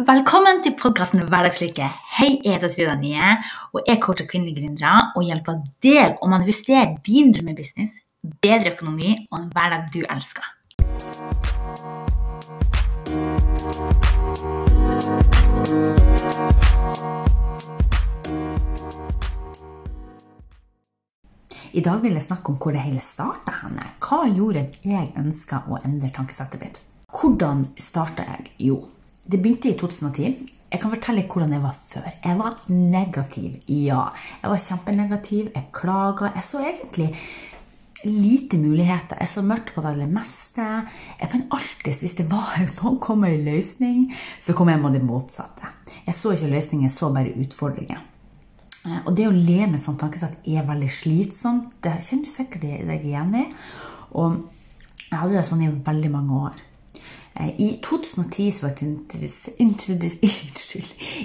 [0.00, 1.84] Velkommen til podkasten Hverdagslykke.
[2.16, 3.32] Hei, jeg heter Truda Nye,
[3.74, 7.98] og jeg coacher kvinnelige gründere og hjelper deg å manifestere din drømmebusiness,
[8.40, 10.46] bedre økonomi og en hverdag du elsker.
[21.76, 23.84] I dag vil jeg snakke om hvor det hele starta henne.
[24.00, 26.80] Hva gjorde jeg ønska å endre tankesettet mitt?
[27.12, 28.48] Hvordan starta jeg?
[28.70, 28.78] Jo,
[29.30, 30.56] det begynte i 2010.
[30.70, 32.10] Jeg kan fortelle hvordan jeg var før.
[32.24, 34.04] Jeg var negativ, ja.
[34.42, 35.48] Jeg var kjempenegativ.
[35.54, 36.30] Jeg klaga.
[36.36, 37.08] Jeg så egentlig
[38.04, 39.18] lite muligheter.
[39.20, 40.66] Jeg så mørkt på det aller meste.
[41.20, 44.06] Jeg fant alltid, Hvis det var noen kom med en løsning,
[44.40, 45.74] så kom jeg med det motsatte.
[46.06, 48.00] Jeg så ikke løsninger, jeg så bare utfordringer.
[48.86, 51.76] Eh, og det å leve med et sånt tankesett er veldig slitsomt.
[51.82, 53.46] Det kjenner du sikkert deg igjen i.
[54.16, 54.40] Og
[55.10, 56.66] jeg hadde det sånn i veldig mange år.
[57.40, 59.30] Eh, I 2010 så ble jeg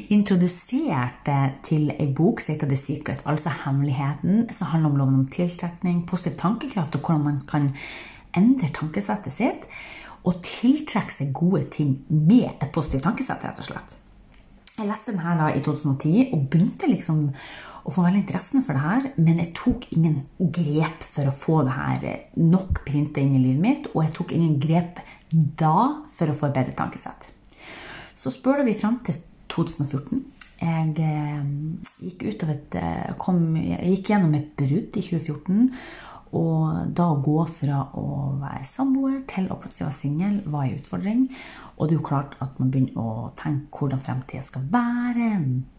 [0.09, 1.31] introdusert
[1.65, 6.05] til ei bok som heter The Secret, altså Hemmeligheten, som handler om loven om tiltrekning,
[6.07, 7.69] positiv tankekraft og hvordan man kan
[8.35, 9.67] endre tankesettet sitt
[10.25, 13.95] og tiltrekke seg gode ting med et positivt tankesett, rett og slett.
[14.75, 17.29] Jeg leste den her da i 2010 og begynte liksom
[17.85, 21.59] å få veldig interessen for det her, men jeg tok ingen grep for å få
[21.67, 22.05] det her
[22.41, 26.49] nok printa inn i livet mitt, og jeg tok ingen grep da for å få
[26.49, 27.29] et bedre tankesett.
[28.17, 29.19] Så spør vi fram til
[29.53, 30.23] 2014.
[30.55, 31.47] Jeg eh,
[32.01, 32.77] gikk, et,
[33.21, 35.69] kom, jeg gikk gjennom et brudd i 2014
[36.33, 38.05] og da å gå fra å
[38.41, 41.21] være samboer til å plutselig være singel var en utfordring.
[41.75, 45.29] Og det er jo klart at man begynner å tenke hvordan fremtida skal være.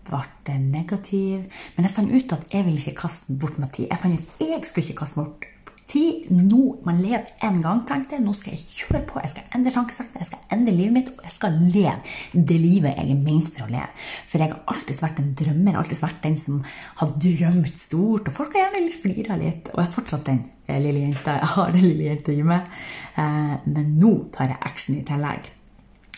[0.07, 1.51] Ble negativ.
[1.77, 3.91] Men jeg fant ut at jeg ville ikke kaste bort noe tid.
[3.91, 5.51] Jeg fant ut at jeg skulle ikke kaste bort
[5.89, 6.31] tid.
[6.31, 8.25] Nå, Man lever én gang, tenkte jeg.
[8.25, 9.21] Nå skal jeg kjøre på.
[9.23, 12.97] Jeg skal endre tankesettet, jeg skal endre livet mitt, og jeg skal leve det livet
[12.97, 13.91] jeg er ment for å leve.
[14.31, 16.63] For jeg har alltid vært en drømmer, alltid vært den som
[17.01, 18.31] har drømt stort.
[18.31, 19.71] Og folk har gjerne flira litt.
[19.75, 21.39] Og jeg er fortsatt den eh, lille jenta.
[21.41, 22.73] Jeg har den lille jenta i meg.
[23.17, 25.53] Eh, men nå tar jeg action i tillegg.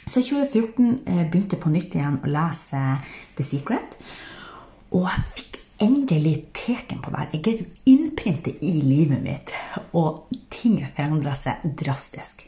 [0.08, 2.82] Så i 2014 eh, begynte jeg på nytt igjen å lese
[3.36, 3.98] The Secret.
[4.96, 9.52] Og jeg fikk endelig teken på det Jeg Jeg å innprintet i livet mitt,
[9.96, 12.44] og ting forandrer seg drastisk.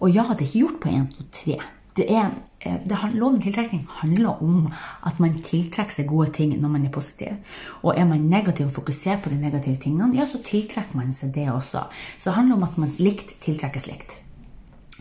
[0.00, 1.58] Og ja, det er ikke gjort på én, to, tre.
[1.94, 2.32] Det er,
[2.66, 4.66] eh, det, loven tiltrekning handler om
[5.06, 7.36] at man tiltrekker seg gode ting når man er positiv.
[7.82, 11.34] Og er man negativ og fokuserer på de negative tingene, ja, så tiltrekker man seg
[11.36, 11.86] det også.
[12.18, 14.18] Så det handler om at man likt tiltrekkes likt.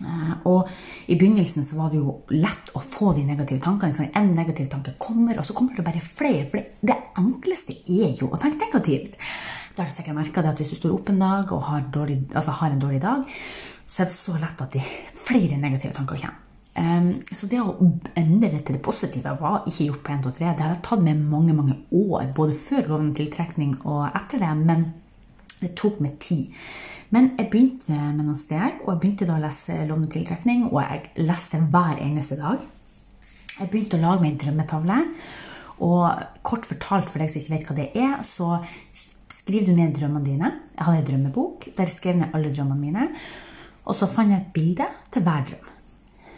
[0.01, 0.69] Eh, og
[1.07, 4.09] i begynnelsen så var det jo lett å få de negative tankene.
[4.17, 6.47] En negativ tanke kommer, og så kommer det bare flere.
[6.51, 9.19] For det, enkleste er jo å tenke negativt.
[9.73, 12.19] Da har du sikkert merka at hvis du står opp en dag og har, dårlig,
[12.35, 13.23] altså har, en dårlig dag,
[13.87, 14.81] så er det så lett at de
[15.25, 16.39] flere negative tanker kommer.
[16.73, 17.75] Um, så det å
[18.17, 20.53] endre til det positive var ikke gjort på 1, 2, 3.
[20.57, 24.53] Det har tatt meg mange mange år, både før loven tiltrekning og etter det.
[24.61, 24.87] Men
[25.59, 26.53] det tok meg tid.
[27.13, 30.79] Men jeg begynte med noen steg, og jeg begynte da å lese Lovende tiltrekning, og
[30.81, 32.61] jeg leste hver eneste dag.
[33.59, 34.99] Jeg begynte å lage meg en drømmetavle.
[35.85, 38.55] Og kort fortalt for deg som ikke vet hva det er, så
[39.33, 40.51] skriver du ned drømmene dine.
[40.77, 43.07] Jeg hadde en drømmebok der jeg skrev ned alle drømmene mine.
[43.83, 45.69] Og så fant jeg et bilde til hver drøm.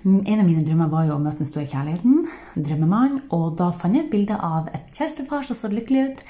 [0.05, 2.27] En av mine drømmer var jo å møte den store kjærligheten,
[2.61, 6.21] drømmemann, og da fant jeg et bilde av et kjærestepar som så lykkelig ut.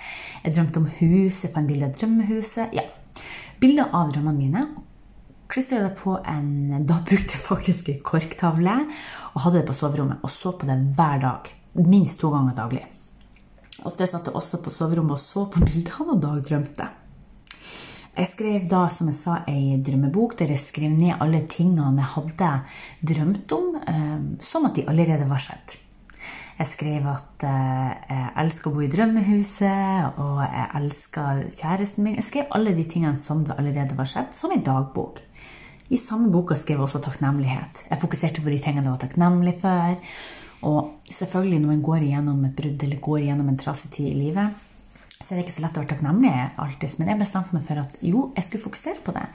[0.45, 2.71] Jeg drømte om hus, jeg fant bilde av drømmehuset.
[2.77, 2.85] Ja,
[3.59, 4.65] bilder av drømmene mine.
[5.51, 8.79] Klistra det på en Da brukte jeg faktisk ei korktavle
[9.35, 11.51] og hadde det på soverommet og så på det hver dag.
[11.75, 12.87] Minst to ganger daglig.
[13.83, 16.91] Ofte satt jeg også på soverommet og så på bildene og dagdrømte.
[18.15, 22.13] Jeg skrev da, som jeg sa, ei drømmebok der jeg skrev ned alle tingene jeg
[22.13, 22.51] hadde
[23.11, 25.75] drømt om, eh, som at de allerede var skjedd.
[26.55, 32.15] Jeg skrev at eh, jeg elsker å bo i drømmehuset, og jeg elsker kjæresten min.
[32.15, 35.19] Jeg skrev alle de tingene som det allerede var skjedd, som i dagbok.
[35.91, 37.83] I samme boka skrev jeg også takknemlighet.
[37.91, 39.99] Jeg fokuserte på de tingene jeg var takknemlig for.
[40.63, 44.17] Og selvfølgelig, når man går igjennom et brudd eller går igjennom en trasig tid i
[44.17, 44.63] livet,
[45.16, 46.97] så er det ikke så lett å være takknemlig alltid.
[46.99, 49.25] Men jeg bestemte meg for at jo, jeg skulle fokusere på det.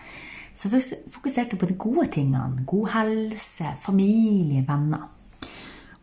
[0.60, 2.64] Så jeg fokuserte på de gode tingene.
[2.68, 5.08] God helse, familie, venner.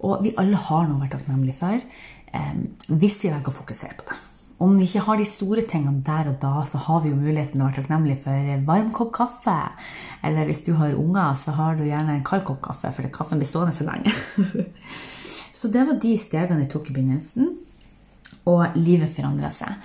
[0.05, 3.97] Og vi alle har noe å være takknemlige for eh, hvis vi velger å fokusere
[3.99, 4.17] på det.
[4.57, 7.61] Om vi ikke har de store tingene der og da, så har vi jo muligheten
[7.61, 9.57] å være takknemlige for varm kopp kaffe.
[10.25, 13.37] Eller hvis du har unger, så har du gjerne en kald kopp kaffe, for kaffen
[13.41, 14.13] blir stående så lenge.
[15.59, 17.53] så det var de stegene jeg tok i begynnelsen.
[18.49, 19.77] Og livet forandra seg.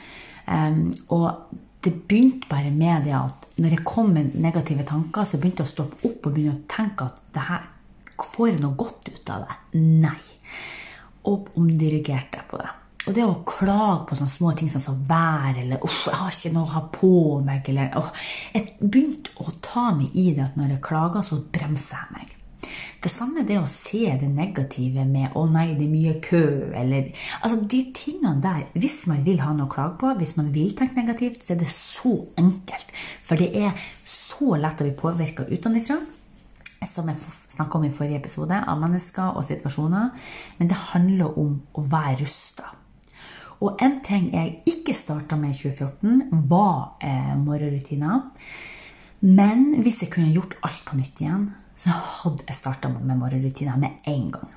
[0.47, 1.53] Um, og
[1.85, 5.69] det begynte bare med det at når jeg kom med negative tanker, så begynte jeg
[5.69, 7.71] å stoppe opp og begynne å tenke at det her
[8.23, 9.81] Får jeg noe godt ut av det?
[9.83, 10.21] Nei.
[11.29, 12.69] og omdirigerte på det.
[13.03, 16.53] Og det å klage på sånne små ting som vær, eller 'uff, jeg har ikke
[16.55, 18.13] noe å ha på meg', eller oh,
[18.55, 22.37] Jeg begynte å ta meg i det at når jeg klager, så bremser jeg meg.
[23.03, 26.73] Det samme er det å se det negative med 'å nei, det er mye kø',
[26.75, 27.11] eller
[27.43, 30.71] Altså, de tingene der, hvis man vil ha noe å klage på, hvis man vil
[30.77, 32.87] tenke negativt, så er det så enkelt.
[33.25, 33.73] For det er
[34.07, 35.99] så lett å bli påvirka utenfra
[36.87, 37.17] som jeg
[37.49, 40.11] snakka om i forrige episode, av mennesker og situasjoner.
[40.59, 42.82] Men det handler om å være rusta.
[43.63, 48.25] Og en ting jeg ikke starta med i 2014, var eh, morgenrutiner.
[49.23, 51.47] Men hvis jeg kunne gjort alt på nytt igjen,
[51.79, 54.51] så hadde jeg starta med morgenrutiner med en gang.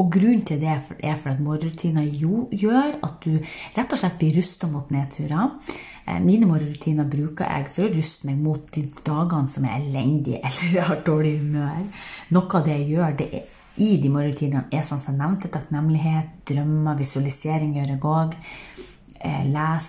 [0.00, 3.34] Og grunnen til det er for at morgenrutiner gjør at du
[3.76, 5.50] rett og slett blir rusta mot nedturer.
[6.06, 10.40] Eh, mine morgenrutiner bruker jeg for å ruste meg mot de dagene som er elendige
[10.48, 11.82] eller har dårlig humør.
[12.32, 15.50] Noe av det jeg gjør, det er i de morgenrutinene er sånn som jeg nevnte,
[15.52, 18.34] takknemlighet, drømmer, visualisering gjøre gåg.
[19.20, 19.88] Eh, les.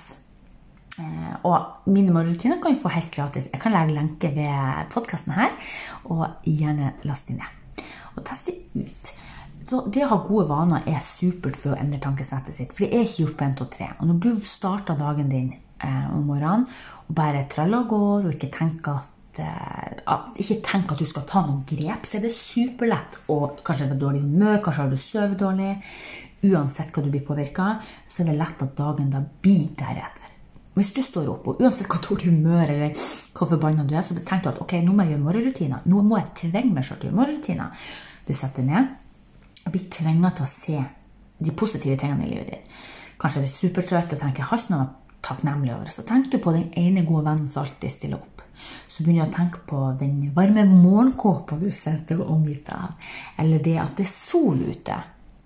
[1.00, 3.50] Eh, og mine morgenrutiner kan du få helt gratis.
[3.51, 5.51] Jeg kan legge lenke ved podkasten her,
[6.06, 7.83] og gjerne laste de ned.
[8.15, 9.13] Og teste ut.
[9.63, 12.75] Så det å ha gode vaner er supert for å endre tankesettet sitt.
[12.75, 13.89] For det er ikke gjort på 1, 2, 3.
[14.00, 16.68] Og når du starter dagen din eh, om morgenen
[17.07, 19.09] og bare traller og går og ikke tenker at,
[19.41, 24.01] ikke tenk at du skal ta noen grep, så er det superlett å kanskje være
[24.01, 25.71] dårlig humør, kanskje har du sovet dårlig.
[26.44, 27.69] Uansett hva du blir påvirka,
[28.07, 30.31] så er det lett at dagen da blir deretter.
[30.74, 34.18] Hvis du står opp, og uansett hva dårlig humør eller hvor forbanna du er, så
[34.18, 35.85] tenker du at ok, nå må jeg gjøre morgenrutiner.
[35.89, 37.88] Nå må jeg tvinge meg selv til morgenrutiner.
[38.27, 38.91] Du setter ned
[39.63, 40.81] og blir tvinga til å se
[41.44, 42.75] de positive tingene i livet ditt.
[43.21, 44.89] Kanskje er du supertrøtt og tenker har ikke noe
[45.24, 45.92] takknemlig over.
[45.92, 48.34] Så tenk du på den ene gode vennen som alltid stiller opp
[48.88, 52.94] så begynner jeg å tenke på den varme morgenkåpa du sitter omgitt av.
[53.42, 55.00] Eller det at det er sol ute.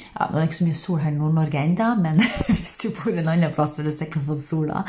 [0.08, 2.22] Ja, Nå er det ikke så mye sol her i Nord-Norge ennå, men
[2.52, 4.84] hvis du bor en annen plass vil du sikkert få sola.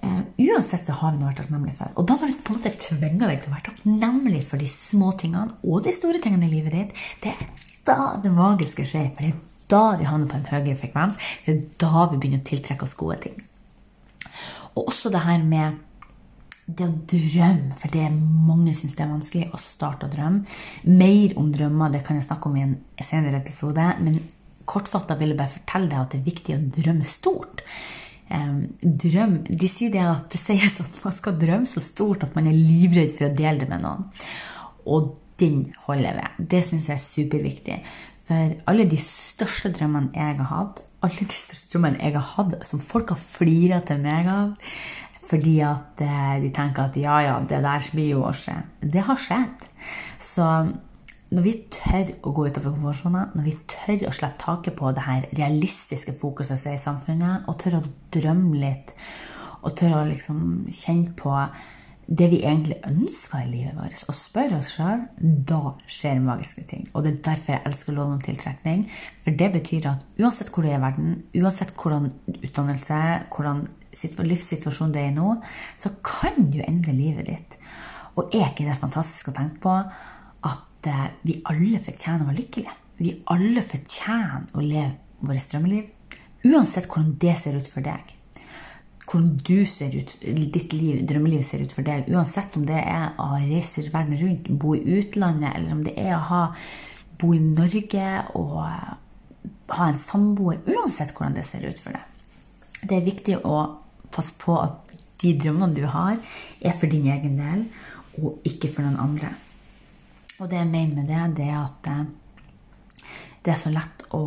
[0.00, 1.92] Uh, uansett så har vi noe å være takknemlig for.
[2.00, 4.70] Og da når du på en måte tvinger deg til å være takknemlig for de
[4.72, 7.46] små tingene og de store tingene i livet ditt, det er
[7.88, 9.12] da det magiske skjer.
[9.16, 11.20] For det er da vi havner på en høyere frekvens.
[11.46, 13.38] Det er da vi begynner å tiltrekke oss gode ting.
[14.76, 15.78] Og også det her med
[16.70, 20.44] det å drømme, for det er mange syns det er vanskelig å starte å drømme.
[20.86, 23.86] Mer om drømmer det kan jeg snakke om i en senere episode.
[24.04, 24.20] Men
[24.70, 27.64] kortfatta vil jeg bare fortelle deg at det er viktig å drømme stort.
[28.30, 32.46] drøm, De sier det at det sies at man skal drømme så stort at man
[32.46, 34.06] er livredd for å dele det med noen.
[34.86, 36.46] Og den holder jeg ved.
[36.52, 37.80] Det syns jeg er superviktig.
[38.28, 42.58] For alle de største drømmene jeg har hatt, alle de største drømmene jeg har hatt
[42.68, 44.52] som folk har flira til meg av,
[45.30, 48.56] fordi at eh, de tenker at ja, ja, det der blir jo å skje.
[48.82, 49.66] Det har skjedd.
[50.20, 50.46] Så
[51.30, 55.04] når vi tør å gå utover konvensjoner, når vi tør å slippe taket på det
[55.06, 57.84] her realistiske fokuset som er i samfunnet, og tør å
[58.16, 58.96] drømme litt,
[59.62, 61.36] og tør å liksom kjenne på
[62.10, 65.04] det vi egentlig ønsker i livet vårt, og spørre oss sjøl,
[65.46, 66.88] da skjer magiske ting.
[66.90, 68.82] Og det er derfor jeg elsker lov om tiltrekning.
[69.22, 72.98] For det betyr at uansett hvor du er i verden, uansett hvordan utdannelse,
[73.30, 73.62] hvordan
[74.26, 75.36] livssituasjonen det er i nå,
[75.78, 77.58] så kan du endre livet ditt.
[78.18, 79.78] Og er ikke det fantastisk å tenke på
[80.50, 82.78] at eh, vi alle fortjener å være lykkelige?
[83.00, 85.86] Vi alle fortjener å leve vårt drømmeliv.
[86.50, 88.16] Uansett hvordan det ser ut for deg.
[89.10, 92.06] Hvordan du ser ut, ditt liv, drømmeliv ser ut for deg.
[92.14, 96.14] Uansett om det er å reise verden rundt, bo i utlandet, eller om det er
[96.14, 96.42] å ha,
[97.18, 98.06] bo i Norge
[98.38, 100.62] og ha en samboer.
[100.70, 102.06] Uansett hvordan det ser ut for deg.
[102.86, 103.56] Det er viktig å
[104.14, 106.16] passe på at de drømmene du har,
[106.62, 107.66] er for din egen del,
[108.22, 109.34] og ikke for noen andre.
[110.40, 112.06] Og det jeg mener med det, det er at eh,
[113.44, 114.22] det er så lett å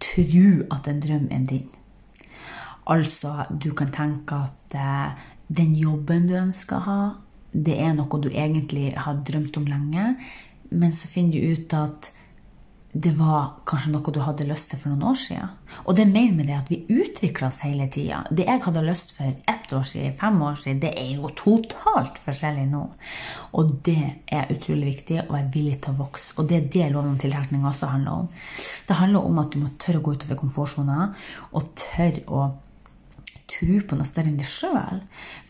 [0.00, 1.68] tro at en drøm er din.
[2.88, 7.00] Altså, du kan tenke at eh, den jobben du ønsker å ha,
[7.52, 10.14] det er noe du egentlig har drømt om lenge,
[10.68, 12.12] men så finner du ut at
[12.98, 15.50] det var kanskje noe du hadde lyst til for noen år siden.
[15.84, 18.22] Og det er mer med det at vi utvikler oss hele tida.
[18.32, 22.16] Det jeg hadde lyst for ett år siden, fem år siden, det er jo totalt
[22.24, 22.80] forskjellig nå.
[23.60, 24.00] Og det
[24.32, 26.32] er utrolig viktig å være villig til å vokse.
[26.40, 28.32] Og det er det loven om tiltrekning også handler om.
[28.88, 31.10] Det handler om at du må tørre å gå utover komfortsona,
[31.52, 32.48] og tørre å
[33.48, 35.00] tro på noe større enn deg sjøl.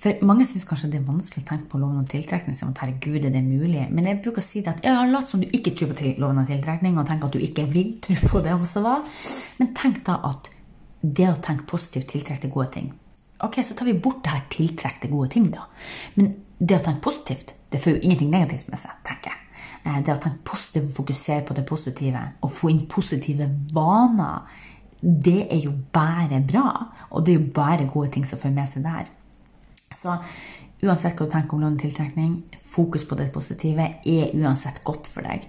[0.03, 2.55] For mange syns kanskje det er vanskelig å tenke på loven om tiltrekning.
[2.57, 3.89] som at herregud, er det mulig?
[3.91, 6.39] Men jeg bruker å si det at ja, lat som du ikke tror på loven
[6.45, 9.03] om tiltrekning, og tenk at du ikke vil tro på det også var.
[9.59, 10.51] Men tenk da at
[11.03, 12.93] det å tenke positivt tiltrekker gode ting.
[13.47, 15.67] Ok, så tar vi bort det her tiltrekkte gode ting, da.
[16.17, 19.45] Men det å tenke positivt, det får jo ingenting negativt med seg, tenker jeg.
[19.85, 24.49] Eh, det å tenke positivt fokusere på det positive og få inn positive vaner,
[25.01, 26.69] det er jo bare bra.
[27.11, 29.11] Og det er jo bare gode ting som følger med seg der.
[29.97, 30.17] Så
[30.83, 35.27] uansett hva du tenker om lån tiltrekning, fokus på det positive er uansett godt for
[35.27, 35.47] deg.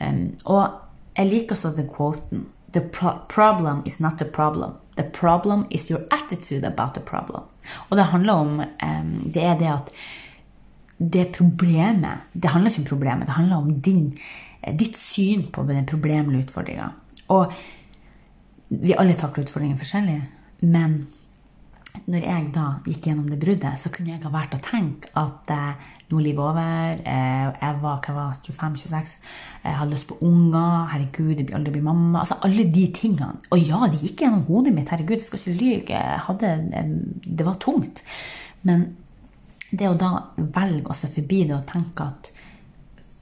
[0.00, 0.80] Um, og
[1.16, 2.82] jeg liker også den quoten The
[3.30, 4.72] problem is not the problem.
[4.96, 7.46] The problem is your attitude about the problem.
[7.90, 9.92] Og det handler om um, Det er det at
[10.98, 14.18] det problemet Det handler ikke om problemet, det handler om din,
[14.78, 16.88] ditt syn på den problemet eller utfordringa.
[17.28, 17.52] Og
[18.68, 20.20] vi alle takler utfordringer forskjellig,
[20.64, 21.02] men
[22.10, 25.52] når jeg da gikk gjennom det bruddet, så kunne jeg ha vært å tenke at
[25.54, 26.98] eh, nå er livet over.
[27.06, 29.14] Eh, jeg var, var 25-26.
[29.62, 30.90] Jeg hadde lyst på unger.
[30.90, 32.24] Herregud, jeg blir aldri bli mamma.
[32.24, 33.38] Altså alle de tingene.
[33.54, 34.90] Og ja, det gikk gjennom hodet mitt.
[34.92, 36.02] Herregud, jeg skal ikke lyve.
[36.26, 36.52] Hadde,
[37.24, 38.04] det var tungt.
[38.66, 38.88] Men
[39.70, 42.30] det å da velge å se forbi det og tenke at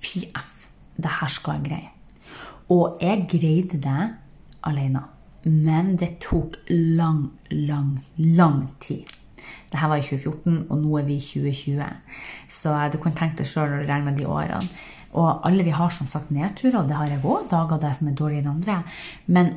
[0.03, 0.67] fy f,
[0.99, 1.93] det her skal jeg greie.
[2.73, 4.01] Og jeg greide det
[4.67, 5.05] alene.
[5.45, 9.11] Men det tok lang, lang, lang tid.
[9.73, 11.89] Dette var i 2014, og nå er vi i 2020.
[12.53, 14.81] Så du kan tenke deg sjøl når du regner de årene.
[15.13, 17.49] Og alle vi har som sagt nedturer, og det har jeg òg.
[17.51, 18.79] Dager der som er dårligere enn andre.
[19.27, 19.53] Men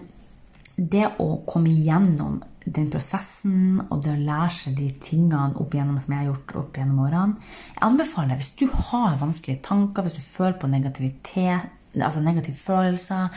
[0.76, 6.00] det å komme igjennom den prosessen og det å lære seg de tingene opp igjennom
[6.02, 7.36] som jeg har gjort opp gjennom årene
[7.76, 13.30] Jeg anbefaler hvis du har vanskelige tanker, hvis du føler på negativitet, altså negative følelser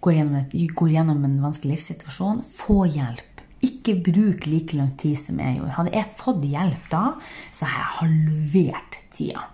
[0.00, 3.42] går gjennom, går gjennom en vanskelig livssituasjon, få hjelp.
[3.66, 5.76] Ikke bruk like lang tid som jeg gjorde.
[5.78, 7.04] Hadde jeg fått hjelp da,
[7.56, 9.46] så har jeg halvert tida.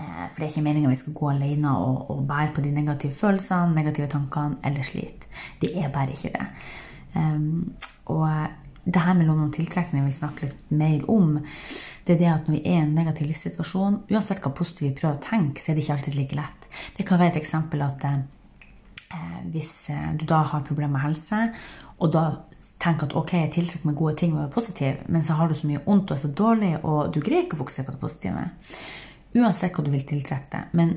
[0.00, 2.72] Eh, for det er ikke meninga vi skal gå alene og, og, bære på de
[2.74, 5.30] negative følelsene, negative tankene eller slite.
[5.60, 6.48] Det er bare ikke det.
[7.12, 7.74] Um,
[8.08, 8.24] og
[8.84, 11.36] det her med lov om tiltrekning jeg vil snakke litt mer om.
[12.06, 14.94] Det er det at når vi er i en negativ livssituasjon, uansett hva positivt vi
[14.96, 16.70] prøver å tenke, så er det ikke alltid like lett.
[16.96, 18.22] Det kan være et eksempel at Eh,
[19.52, 21.44] hvis eh, du da har problemer med helse,
[21.98, 22.24] og da
[22.82, 25.54] tenker at ok, jeg tiltrekker meg gode ting og er positiv, men så har du
[25.58, 28.02] så mye vondt og er så dårlig, og du greier ikke å fokusere på det
[28.02, 28.46] positive.
[29.38, 30.72] Uansett hva du vil tiltrekke deg.
[30.76, 30.96] Men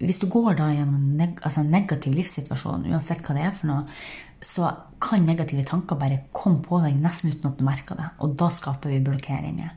[0.00, 3.68] hvis du går da gjennom en neg altså negativ livssituasjon, uansett hva det er for
[3.68, 4.00] noe,
[4.40, 8.06] så kan negative tanker bare komme på deg nesten uten at du merker det.
[8.24, 9.74] Og da skaper vi blokkeringer.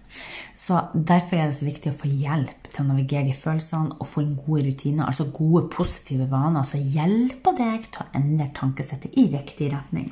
[0.56, 4.08] Så Derfor er det så viktig å få hjelp til å navigere de følelsene og
[4.08, 9.20] få inn gode rutiner, altså gode, positive vaner som hjelper deg til å endre tankesettet
[9.20, 10.12] i riktig retning.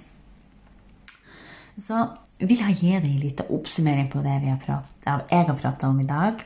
[1.79, 2.03] Så
[2.41, 6.01] vil jeg gi deg en liten oppsummering på det har pratet, jeg har prata om
[6.01, 6.43] i dag.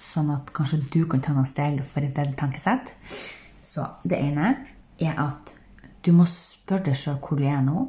[0.00, 2.94] Sånn at kanskje du kan ta noen steg for et bedre tankesett.
[3.64, 4.54] Så det ene
[5.02, 5.54] er at
[6.04, 7.86] du må spørre deg sjøl hvor du er nå,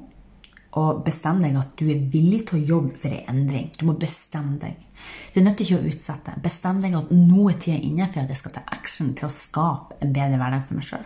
[0.76, 3.70] og bestemme deg at du er villig til å jobbe for en endring.
[3.80, 4.82] Du må bestemme deg.
[5.32, 6.34] Du er nødt til ikke å utsette.
[6.44, 9.36] Bestem deg at nå er tida inne for at jeg skal ta action til å
[9.36, 11.06] skape en bedre hverdag for meg sjøl.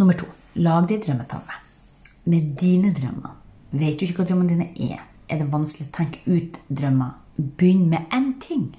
[0.00, 0.28] Nummer to
[0.64, 1.58] lag deg drømmetavle.
[2.32, 3.36] Med dine drømmer.
[3.76, 7.12] Vet du ikke hva drømmene dine er, er det vanskelig å tenke ut drømmer.
[7.36, 8.70] Begynn med én ting.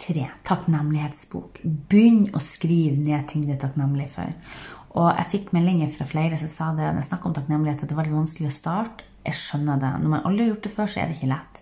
[0.00, 0.26] Tre.
[0.48, 1.60] Takknemlighetsbok.
[1.90, 4.32] Begynn å skrive ned ting du er takknemlig for.
[4.96, 7.92] Og jeg fikk meldinger fra flere som sa det, når jeg snakket om takknemlighet, at
[7.92, 9.06] det var litt vanskelig å starte.
[9.26, 9.90] Jeg skjønner det.
[10.00, 11.60] Når man aldri har gjort det før, så er det ikke lett.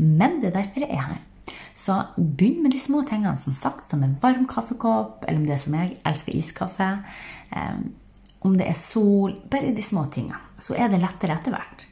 [0.00, 1.20] Men det er derfor jeg er her.
[1.76, 5.58] Så begynn med de små tingene, som sagt, som en varm kaffekopp, eller om det
[5.58, 6.88] er som jeg elsker iskaffe.
[7.52, 7.84] Um,
[8.48, 9.36] om det er sol.
[9.52, 10.40] Bare de små tingene.
[10.58, 11.86] Så er det lettere etter hvert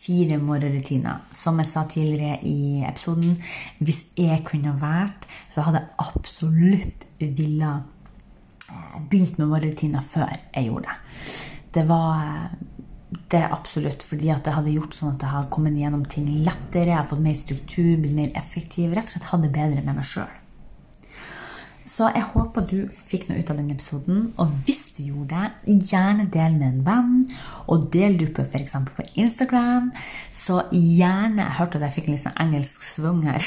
[0.00, 1.20] fire morgenrutiner.
[1.36, 3.36] Som jeg sa tidligere i episoden,
[3.84, 10.68] hvis jeg kunne vært, så hadde jeg absolutt ville eh, begynt med morgenrutiner før jeg
[10.70, 10.98] gjorde det.
[11.74, 12.50] Det var
[13.30, 16.88] det absolutt fordi at det hadde gjort sånn at jeg hadde kommet gjennom ting lettere,
[16.90, 20.06] jeg hadde fått mer struktur, blitt mer effektiv, rett og slett hadde bedre med meg
[20.06, 20.36] sjøl.
[21.90, 24.28] Så jeg håper du fikk noe ut av denne episoden.
[24.40, 27.14] Og hvis du gjorde gjerne del med en venn.
[27.72, 28.76] Og del du på f.eks.
[28.96, 29.90] på Instagram.
[30.34, 33.44] Så gjerne Jeg hørte at jeg fikk en litt sånn engelsk svung her.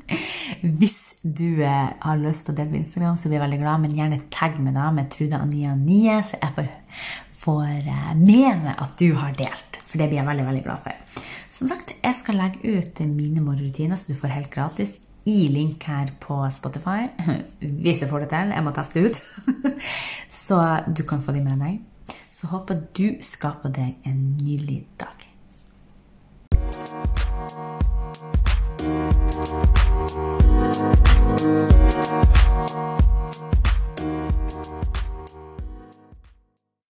[0.80, 3.84] hvis du eh, har lyst til å dele på Instagram, så blir jeg veldig glad.
[3.84, 6.68] Men gjerne tagg meg da med Trude Ania 9, så jeg får,
[7.44, 9.80] får eh, med meg at du har delt.
[9.84, 11.24] For det blir jeg veldig, veldig glad for.
[11.54, 15.84] Som sagt, jeg skal legge ut mine morgenrutiner, så du får helt gratis i link
[15.88, 17.08] her på Spotify.
[17.84, 18.52] Hvis jeg får det til.
[18.56, 19.22] Jeg må teste ut.
[20.44, 21.80] Så du kan få de med deg.
[22.36, 25.33] Så håper du skaper deg en nydelig dag.